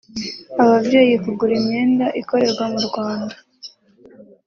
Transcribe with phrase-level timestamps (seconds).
[0.63, 3.35] ababyeyi kugura imyenda ikorerwa mu Rwanda